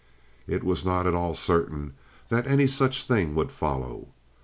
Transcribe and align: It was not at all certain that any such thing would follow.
It 0.47 0.63
was 0.63 0.83
not 0.83 1.05
at 1.05 1.13
all 1.13 1.35
certain 1.35 1.93
that 2.29 2.47
any 2.47 2.65
such 2.65 3.03
thing 3.03 3.35
would 3.35 3.51
follow. 3.51 4.07